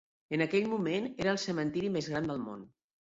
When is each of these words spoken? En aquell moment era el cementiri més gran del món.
En 0.35 0.43
aquell 0.43 0.63
moment 0.69 1.05
era 1.25 1.33
el 1.33 1.39
cementiri 1.43 1.91
més 1.99 2.09
gran 2.15 2.31
del 2.31 2.41
món. 2.47 2.65